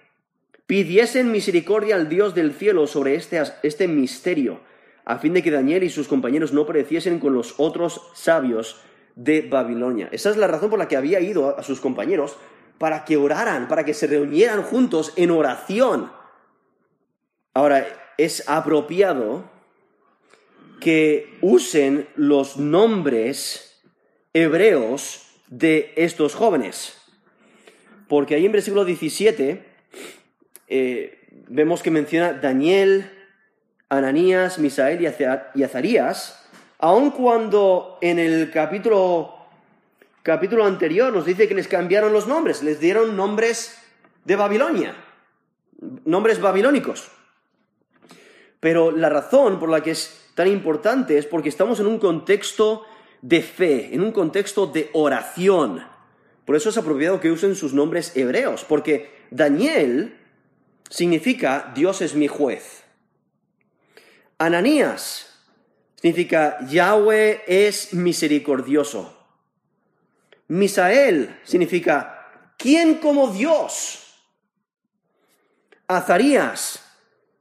[0.66, 4.60] pidiesen misericordia al Dios del cielo sobre este, este misterio
[5.08, 8.76] a fin de que Daniel y sus compañeros no pereciesen con los otros sabios
[9.16, 10.10] de Babilonia.
[10.12, 12.36] Esa es la razón por la que había ido a sus compañeros,
[12.76, 16.12] para que oraran, para que se reunieran juntos en oración.
[17.54, 17.86] Ahora,
[18.18, 19.50] es apropiado
[20.78, 23.82] que usen los nombres
[24.34, 27.00] hebreos de estos jóvenes.
[28.08, 29.64] Porque ahí en versículo 17
[30.68, 31.18] eh,
[31.48, 33.17] vemos que menciona Daniel,
[33.88, 35.00] Ananías, Misael
[35.54, 36.44] y Azarías,
[36.78, 39.34] aun cuando en el capítulo,
[40.22, 43.78] capítulo anterior nos dice que les cambiaron los nombres, les dieron nombres
[44.24, 44.94] de Babilonia,
[46.04, 47.10] nombres babilónicos.
[48.60, 52.84] Pero la razón por la que es tan importante es porque estamos en un contexto
[53.22, 55.84] de fe, en un contexto de oración.
[56.44, 60.16] Por eso es apropiado que usen sus nombres hebreos, porque Daniel
[60.90, 62.84] significa Dios es mi juez.
[64.38, 65.26] Ananías
[65.96, 69.14] significa Yahweh es misericordioso.
[70.46, 74.04] Misael significa ¿quién como Dios?
[75.88, 76.84] Azarías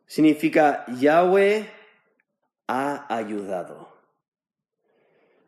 [0.07, 1.69] significa Yahweh
[2.67, 3.95] ha ayudado.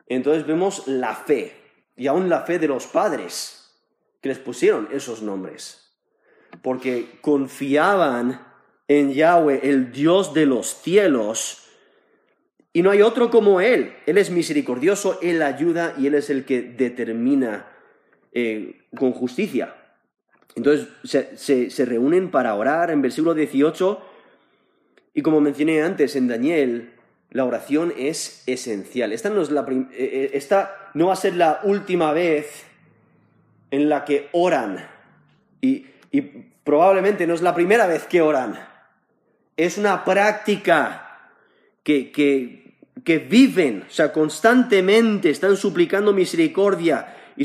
[0.05, 1.55] Entonces vemos la fe,
[1.95, 3.75] y aún la fe de los padres
[4.21, 5.95] que les pusieron esos nombres,
[6.61, 8.48] porque confiaban
[8.89, 11.63] en Yahweh, el Dios de los cielos,
[12.73, 13.93] y no hay otro como Él.
[14.05, 17.67] Él es misericordioso, Él ayuda y Él es el que determina
[18.33, 19.75] eh, con justicia.
[20.55, 24.01] Entonces se, se, reúnen para orar en versículo 18
[25.13, 26.93] y como mencioné antes en Daniel,
[27.29, 29.13] la oración es esencial.
[29.13, 32.65] Esta no, es la eh, eh, esta no va a ser la última vez
[33.69, 34.87] en la que oran
[35.61, 38.68] y, y probablemente no es la primera vez que oran
[39.59, 41.33] es una práctica
[41.83, 47.43] que, que, viven, o sea, constantemente están suplicando misericordia y,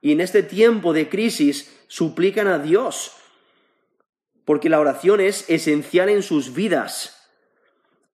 [0.00, 3.12] y, en este tiempo de crisis suplican a Dios,
[4.46, 7.28] porque la oración es esencial en sus vidas.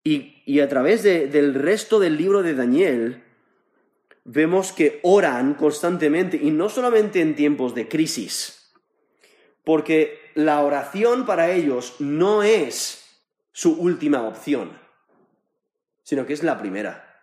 [0.03, 3.23] Y, a través del resto del libro de Daniel,
[4.25, 8.73] vemos que oran constantemente, y no solamente en tiempos de crisis,
[9.63, 13.06] porque la oración para ellos no es
[13.57, 14.71] su última opción,
[16.03, 17.23] sino que es la primera.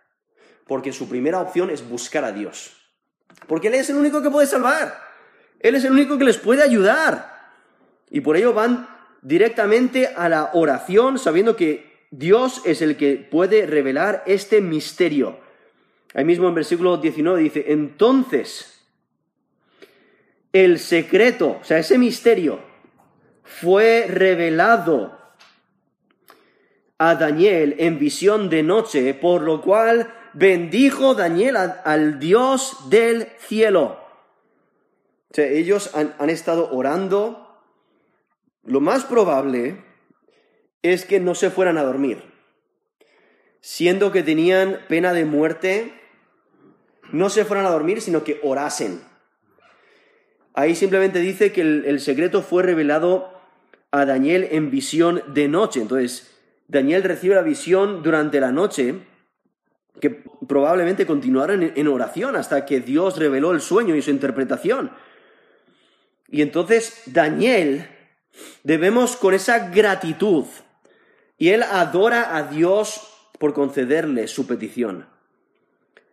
[0.65, 2.75] Porque su primera opción es buscar a Dios.
[3.47, 4.99] Porque Él es el único que puede salvar.
[5.59, 7.51] Él es el único que les puede ayudar.
[8.09, 8.89] Y por ello van
[9.21, 15.37] directamente a la oración sabiendo que Dios es el que puede revelar este misterio.
[16.15, 18.87] Ahí mismo en versículo 19 dice, entonces
[20.51, 22.59] el secreto, o sea, ese misterio
[23.43, 25.22] fue revelado
[26.97, 33.99] a Daniel en visión de noche, por lo cual bendijo Daniel al Dios del cielo.
[35.35, 37.39] O ellos han, han estado orando.
[38.63, 39.83] Lo más probable
[40.81, 42.23] es que no se fueran a dormir,
[43.61, 45.93] siendo que tenían pena de muerte,
[47.11, 49.01] no se fueran a dormir, sino que orasen.
[50.53, 53.33] Ahí simplemente dice que el, el secreto fue revelado
[53.91, 55.81] a Daniel en visión de noche.
[55.81, 56.32] Entonces,
[56.67, 58.95] Daniel recibe la visión durante la noche,
[59.99, 60.09] que
[60.47, 64.91] probablemente continuaron en, oración hasta que Dios reveló el sueño y su interpretación.
[66.27, 67.87] Y entonces Daniel,
[68.63, 70.45] debemos con esa gratitud,
[71.37, 75.07] y él adora a Dios por concederle su petición.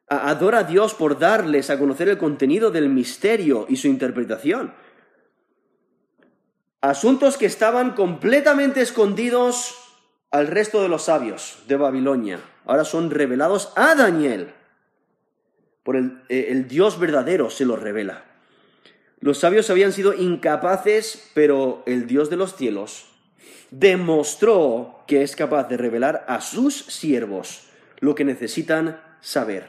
[0.09, 4.75] Adora a Dios por darles a conocer el contenido del misterio y su interpretación.
[6.81, 9.90] Asuntos que estaban completamente escondidos
[10.31, 12.41] al resto de los sabios de Babilonia.
[12.67, 14.53] Ahora son revelados a Daniel.
[15.83, 18.25] Por el, eh, el Dios verdadero se los revela.
[19.21, 23.11] Los sabios habían sido incapaces, pero el Dios de los cielos
[23.71, 27.69] demostró que es capaz de revelar a sus siervos
[28.01, 29.69] lo que necesitan saber.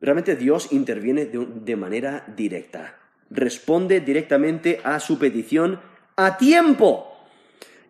[0.00, 2.98] Realmente Dios interviene de, manera directa,
[3.30, 5.80] responde directamente a su petición
[6.16, 7.15] a tiempo.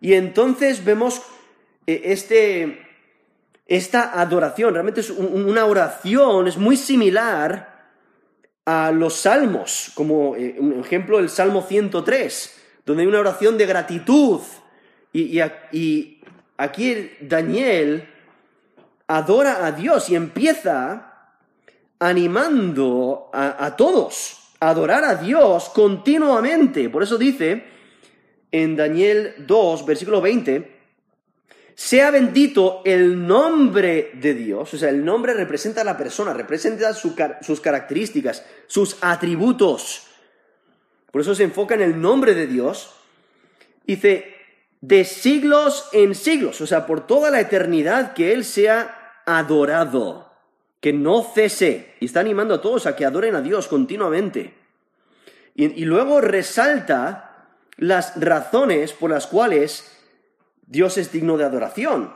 [0.01, 1.21] Y entonces vemos
[1.85, 2.85] eh, este,
[3.65, 7.77] esta adoración, realmente es una oración, es muy similar
[8.65, 13.65] a los salmos, como eh, un ejemplo el Salmo 103, donde hay una oración de
[13.65, 14.41] gratitud.
[15.13, 15.39] Y,
[16.57, 18.09] aquí Daniel
[19.07, 21.31] adora a Dios y empieza
[21.99, 26.89] animando a, a todos a adorar a Dios continuamente.
[26.89, 27.63] Por eso dice
[28.51, 30.77] en Daniel 2, versículo 20,
[31.77, 36.91] sea bendito el nombre de Dios, o sea, el nombre representa a la persona, representa
[36.93, 40.07] sus características, sus atributos.
[41.11, 42.95] Por eso se enfoca en el nombre de Dios.
[43.85, 44.33] Dice,
[44.81, 50.33] de siglos en siglos, o sea, por toda la eternidad que Él sea adorado,
[50.79, 51.93] que no cese.
[51.99, 54.55] Y está animando a todos a que adoren a Dios continuamente.
[55.53, 57.26] y luego resalta
[57.77, 59.95] las razones por las cuales
[60.65, 62.13] Dios es digno de adoración.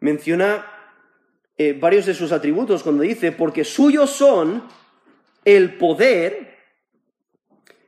[0.00, 0.66] Menciona
[1.56, 4.64] eh, varios de sus atributos cuando dice, porque suyos son
[5.44, 6.58] el poder,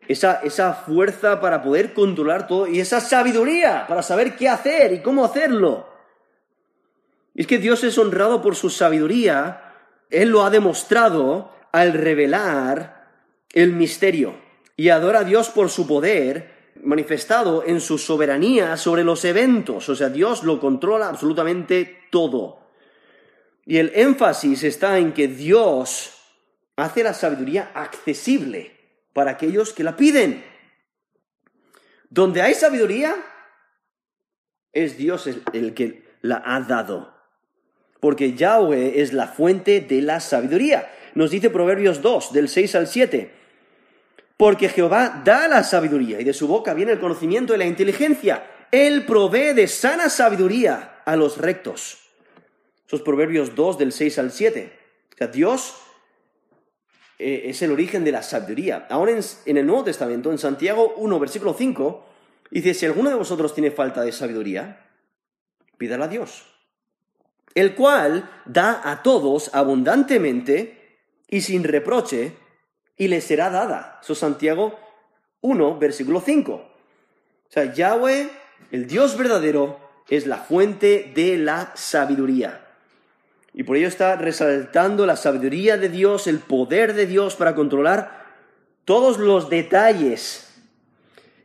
[0.07, 5.01] esa, esa fuerza para poder controlar todo y esa sabiduría para saber qué hacer y
[5.01, 5.89] cómo hacerlo.
[7.35, 9.73] Es que Dios es honrado por su sabiduría,
[10.11, 13.09] Él lo ha demostrado al revelar
[13.55, 14.35] el misterio
[14.77, 19.97] y adora a Dios por su poder manifestado en su soberanía sobre los eventos, o
[19.97, 22.61] sea, Dios lo controla absolutamente todo.
[23.65, 26.13] Y el énfasis está en que Dios
[26.77, 28.77] hace la sabiduría accesible
[29.13, 30.45] para aquellos que la piden.
[32.11, 33.15] Donde hay sabiduría,
[34.73, 37.15] es Dios el que la ha dado.
[38.01, 40.91] Porque Yahweh es la fuente de la sabiduría.
[41.15, 43.42] Nos dice Proverbios 2, del 6 al 7.
[44.43, 48.45] Porque Jehová da la sabiduría y de su boca viene el conocimiento y la inteligencia.
[48.73, 52.11] Él provee de sana sabiduría a los rectos.
[52.85, 54.73] Esos proverbios 2 del 6 al 7.
[55.21, 55.77] O Dios
[57.21, 58.89] eh, es el origen de la sabiduría.
[58.91, 62.05] Ahora en, el Nuevo Testamento, en Santiago 1, versículo 5,
[62.51, 64.91] dice, si alguno de vosotros tiene falta de sabiduría,
[65.79, 66.43] pídala a Dios,
[67.55, 72.42] el cual da a todos abundantemente y sin reproche,
[72.97, 74.01] y le será dada.
[74.03, 74.79] Eso es Santiago
[75.41, 76.53] 1, versículo 5.
[76.53, 76.69] O
[77.49, 78.31] sea, Yahweh,
[78.71, 79.79] el Dios verdadero,
[80.09, 82.67] es la fuente de la sabiduría.
[83.55, 88.23] Y por ello está resaltando la sabiduría de Dios, el poder de Dios para controlar
[88.85, 90.49] todos los detalles.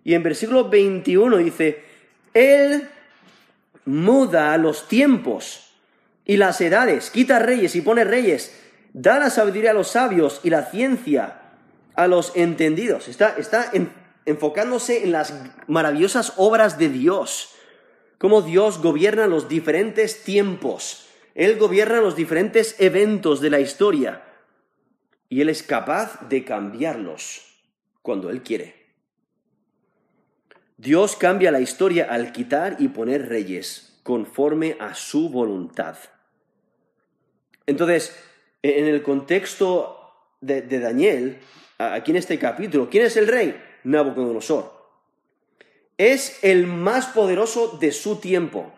[0.03, 1.83] Y en versículo 21 dice,
[2.33, 2.87] Él
[3.85, 5.73] muda los tiempos
[6.25, 8.53] y las edades, quita reyes y pone reyes,
[8.97, 11.41] da la sabiduría a los sabios y la ciencia
[11.93, 13.07] a los entendidos.
[13.07, 13.71] Está, está
[14.25, 15.35] enfocándose en las
[15.67, 17.53] maravillosas obras de Dios,
[18.17, 21.09] cómo Dios gobierna los diferentes tiempos.
[21.35, 24.23] Él gobierna los diferentes eventos de la historia
[25.29, 27.43] y Él es capaz de cambiarlos
[28.01, 28.87] cuando Él quiere.
[30.77, 35.97] Dios cambia la historia al quitar y poner reyes conforme a su voluntad.
[37.67, 38.15] Entonces,
[38.67, 39.97] en el contexto
[40.41, 41.39] de, Daniel,
[41.77, 43.59] aquí en este capítulo, ¿quién es el rey?
[43.83, 44.75] Nabucodonosor.
[45.97, 48.71] Es el más poderoso de su tiempo.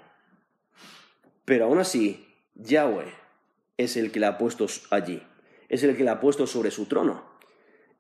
[1.46, 3.14] Pero aún así, Yahweh
[3.78, 5.22] es el que la ha puesto allí.
[5.68, 7.24] Es el que la ha puesto sobre su trono.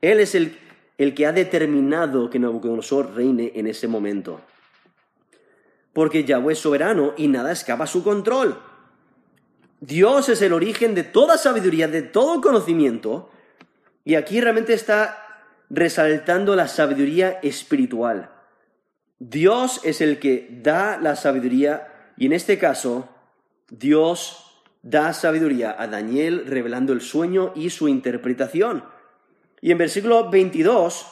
[0.01, 0.57] Él es el,
[0.97, 4.41] el que ha determinado que Nabucodonosor reine en ese momento.
[5.93, 8.57] Porque Yahweh es soberano y nada escapa a su control.
[9.81, 13.29] Dios es el origen de toda sabiduría, de todo conocimiento,
[14.03, 15.25] y aquí realmente está
[15.69, 18.31] resaltando la sabiduría espiritual.
[19.19, 23.07] Dios es el que da la sabiduría, y en este caso,
[23.69, 24.45] Dios
[24.81, 28.83] da sabiduría a Daniel revelando el sueño y su interpretación.
[29.61, 31.05] Y en versículo 22,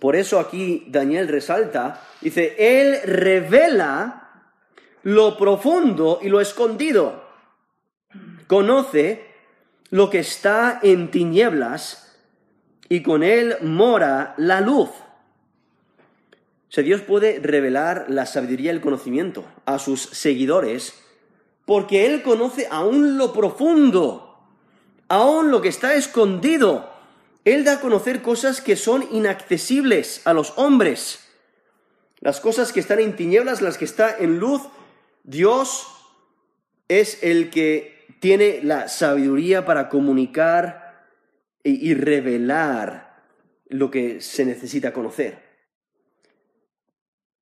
[0.00, 4.52] por eso aquí Daniel resalta, dice, Él revela
[5.02, 7.25] lo profundo y lo escondido.
[8.46, 9.26] Conoce
[9.90, 12.16] lo que está en tinieblas
[12.88, 14.90] y con Él mora la luz.
[16.68, 21.02] O sea, Dios puede revelar la sabiduría y el conocimiento a sus seguidores
[21.66, 24.38] porque Él conoce aún lo profundo,
[25.08, 26.90] aún lo que está escondido.
[27.44, 31.20] Él da a conocer cosas que son inaccesibles a los hombres.
[32.20, 34.62] Las cosas que están en tinieblas, las que están en luz,
[35.24, 35.88] Dios
[36.88, 41.06] es el que tiene la sabiduría para comunicar
[41.62, 43.24] y revelar
[43.68, 45.46] lo que se necesita conocer.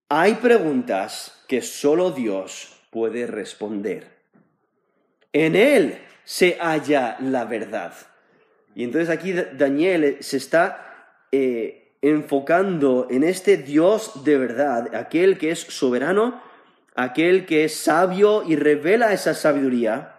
[0.09, 4.15] Hay preguntas que solo Dios puede responder.
[5.33, 7.93] En Él se halla la verdad.
[8.75, 15.51] Y entonces aquí Daniel se está eh, enfocando en este Dios de verdad, aquel que
[15.51, 16.41] es soberano,
[16.95, 20.14] aquel que es sabio y revela esa sabiduría.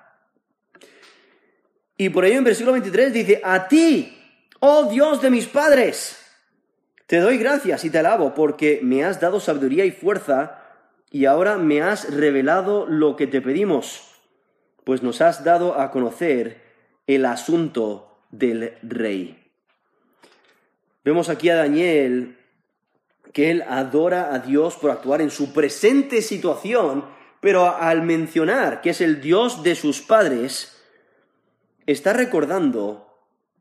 [1.97, 4.17] Y por ello en versículo 23 dice, a ti,
[4.59, 6.17] oh Dios de mis padres,
[7.07, 10.61] te doy gracias y te alabo porque me has dado sabiduría y fuerza
[11.11, 14.11] y ahora me has revelado lo que te pedimos,
[14.83, 16.61] pues nos has dado a conocer
[17.07, 19.41] el asunto del rey.
[21.05, 22.37] Vemos aquí a Daniel
[23.31, 27.05] que él adora a Dios por actuar en su presente situación,
[27.39, 30.74] pero al mencionar que es el Dios de sus padres,
[31.85, 33.07] está recordando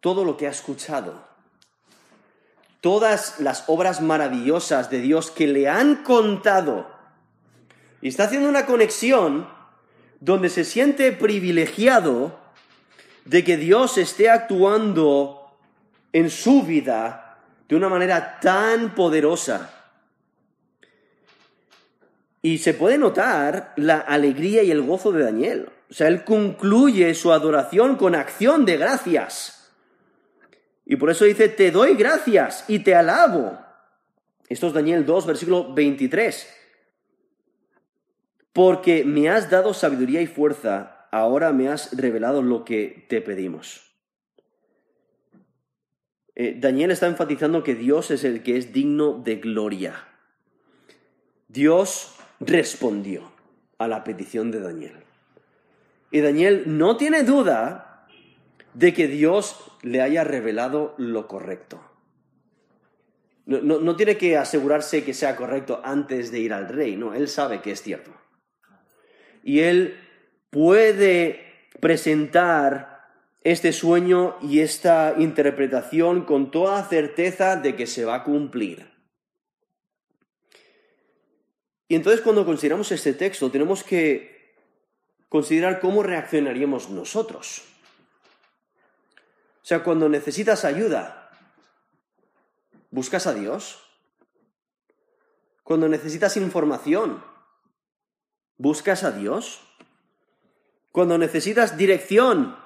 [0.01, 1.27] todo lo que ha escuchado,
[2.81, 6.91] todas las obras maravillosas de Dios que le han contado.
[8.03, 9.49] Y está haciendo una conexión
[10.21, 12.39] donde se siente privilegiado
[13.25, 15.57] de que Dios esté actuando
[16.13, 19.71] en su vida de una manera tan poderosa.
[22.43, 25.69] Y se puede notar la alegría y el gozo de Daniel.
[25.95, 29.73] O sea, él concluye su adoración con acción de gracias.
[30.85, 33.61] Y por eso dice, te doy gracias y te alabo.
[34.49, 36.53] Esto es Daniel 2, versículo 23.
[38.53, 43.95] Porque me has dado sabiduría y fuerza ahora me has revelado lo que te pedimos.
[46.35, 50.09] Eh, Daniel está enfatizando que Dios es el que es digno de gloria.
[51.47, 53.31] Dios respondió
[53.79, 55.04] a la petición de Daniel.
[56.15, 58.07] Y Daniel no tiene duda
[58.73, 61.83] de que Dios le haya revelado lo correcto.
[63.47, 67.27] No, no, tiene que asegurarse que sea correcto antes de ir al rey, no, él
[67.27, 68.13] sabe que es cierto.
[69.43, 69.97] Y él
[70.51, 73.09] puede presentar
[73.43, 78.89] este sueño y esta interpretación con toda certeza de que se va a cumplir.
[81.89, 84.34] Y entonces cuando consideramos este texto tenemos que
[85.35, 87.65] considerar cómo reaccionaríamos nosotros.
[89.57, 91.29] O sea, cuando necesitas ayuda,
[92.93, 93.83] ¿buscas a Dios?
[95.65, 97.21] Cuando necesitas información,
[98.59, 99.61] ¿buscas a Dios?
[100.93, 102.57] Cuando necesitas dirección,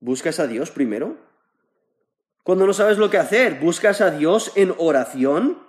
[0.00, 1.18] ¿buscas a Dios primero?
[2.42, 5.59] Cuando no sabes lo que hacer, ¿buscas a Dios en oración?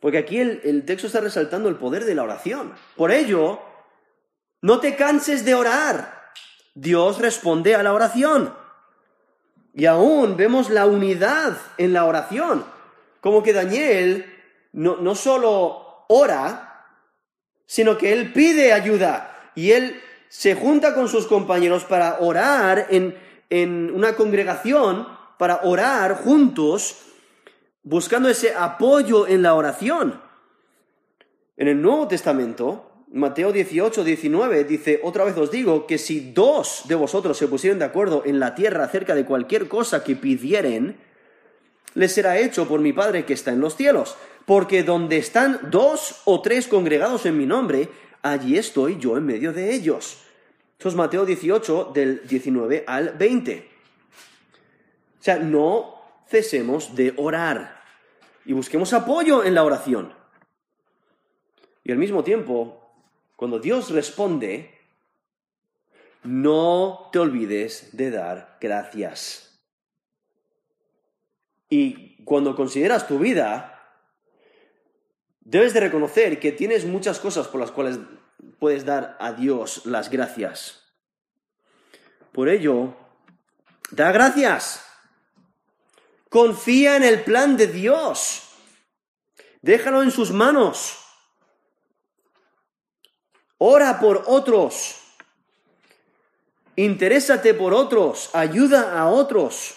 [0.00, 2.72] Porque aquí el, el, texto está resaltando el poder de la oración.
[2.96, 3.60] Por ello,
[4.62, 6.32] no te canses de orar.
[6.74, 8.54] Dios responde a la oración.
[9.74, 12.64] Y aún vemos la unidad en la oración.
[13.20, 14.24] Como que Daniel
[14.72, 16.86] no, no solo ora,
[17.66, 23.16] sino que él pide ayuda y él se junta con sus compañeros para orar en,
[23.48, 25.06] en una congregación,
[25.38, 26.96] para orar juntos,
[27.82, 30.20] buscando ese apoyo en la oración.
[31.56, 36.82] En el Nuevo Testamento, Mateo 18, 19 dice, otra vez os digo que si dos
[36.86, 40.96] de vosotros se pusieran de acuerdo en la tierra acerca de cualquier cosa que pidieren,
[41.94, 44.16] les será hecho por mi Padre que está en los cielos
[44.50, 47.88] porque donde están dos o tres congregados en mi nombre,
[48.20, 50.18] allí estoy yo en medio de ellos.
[50.76, 53.68] Eso es Mateo 18, del 19 al 20.
[55.20, 55.99] O sea, no
[56.30, 57.82] cesemos de orar
[58.44, 60.14] y busquemos apoyo en la oración.
[61.84, 62.76] Y al mismo tiempo,
[63.36, 64.78] Cuando Dios responde,
[66.24, 69.58] no te olvides de dar gracias.
[71.70, 73.96] Y cuando consideras tu vida,
[75.40, 77.98] debes de reconocer que tienes muchas cosas por las cuales
[78.58, 80.84] puedes dar a Dios las gracias.
[82.32, 82.94] Por ello,
[83.90, 84.89] da gracias.
[86.30, 88.44] Confía en el plan de Dios.
[89.62, 90.96] Déjalo en sus manos.
[93.58, 95.00] Ora por otros.
[96.76, 98.30] Interésate por otros.
[98.32, 99.74] Ayuda a otros.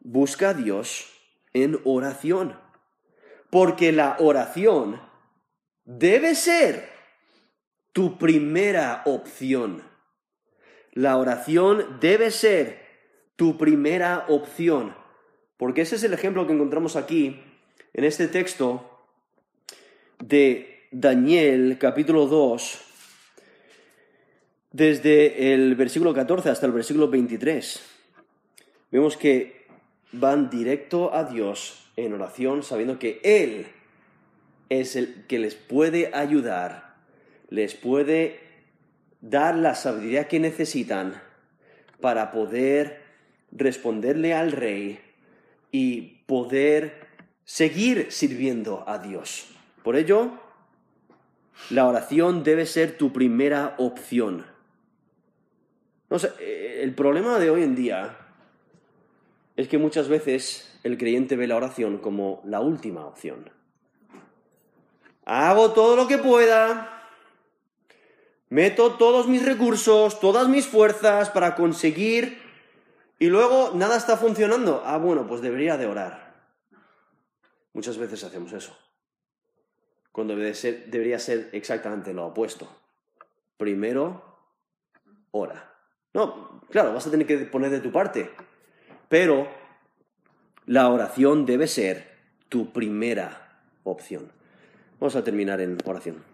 [0.00, 1.06] Busca a Dios
[1.54, 2.60] en oración.
[3.48, 5.00] Porque la oración
[5.86, 6.92] debe ser
[7.92, 9.82] tu primera opción.
[10.92, 12.81] La oración debe ser
[13.36, 14.94] tu primera opción.
[15.56, 17.40] Porque ese es el ejemplo que encontramos aquí
[17.94, 18.88] en este texto
[20.18, 22.80] de Daniel capítulo 2,
[24.72, 27.82] desde el versículo 14 hasta el versículo 23.
[28.90, 29.66] Vemos que
[30.12, 33.66] van directo a Dios en oración sabiendo que Él
[34.68, 36.96] es el que les puede ayudar,
[37.48, 38.40] les puede
[39.20, 41.20] dar la sabiduría que necesitan
[42.00, 43.01] para poder
[43.52, 44.98] responderle al rey
[45.70, 47.06] y poder
[47.44, 49.46] seguir sirviendo a Dios.
[49.82, 50.30] Por ello,
[51.70, 54.46] la oración debe ser tu primera opción.
[56.10, 58.18] Eh, el problema de hoy en día
[59.56, 63.50] es que muchas veces el creyente ve la oración como la última opción.
[65.24, 67.08] Hago todo lo que pueda,
[68.48, 72.41] meto todos mis recursos, todas mis fuerzas para conseguir
[73.22, 74.82] y luego nada está funcionando.
[74.84, 76.34] Ah, bueno, pues debería de orar.
[77.72, 78.76] Muchas veces hacemos eso
[80.10, 82.68] cuando debería ser exactamente lo opuesto.
[83.56, 84.22] Primero,
[85.30, 85.72] ora.
[86.12, 88.28] No, claro, vas a tener que poner de tu parte,
[89.08, 89.48] pero
[90.66, 92.18] la oración debe ser
[92.48, 94.32] tu primera opción.
[94.98, 96.31] Vamos a terminar en oración.